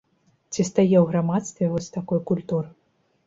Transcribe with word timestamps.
Ці 0.53 0.63
стае 0.69 0.85
ў 0.85 1.03
грамадстве 1.11 1.69
вось 1.73 1.91
такой 1.97 2.19
культуры. 2.31 2.69